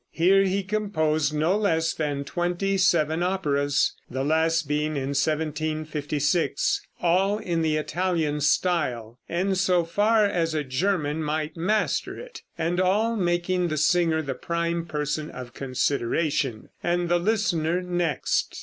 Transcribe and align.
Here 0.09 0.45
he 0.45 0.63
composed 0.63 1.31
no 1.31 1.55
less 1.55 1.93
than 1.93 2.23
twenty 2.23 2.75
seven 2.75 3.21
operas, 3.21 3.93
the 4.09 4.23
last 4.23 4.67
being 4.67 4.95
in 4.95 5.09
1756, 5.09 6.81
all 7.01 7.37
in 7.37 7.61
the 7.61 7.77
Italian 7.77 8.41
style, 8.41 9.19
in 9.29 9.53
so 9.53 9.83
far 9.83 10.25
as 10.25 10.55
a 10.55 10.63
German 10.63 11.21
might 11.21 11.55
master 11.55 12.17
it, 12.17 12.41
and 12.57 12.79
all 12.81 13.15
making 13.15 13.67
the 13.67 13.77
singer 13.77 14.23
the 14.23 14.33
prime 14.33 14.87
person 14.87 15.29
of 15.29 15.53
consideration, 15.53 16.69
and 16.81 17.07
the 17.07 17.19
listener 17.19 17.83
next. 17.83 18.57